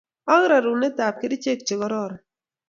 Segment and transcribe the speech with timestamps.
[0.33, 2.13] Ak rerunetab kerichek chekororon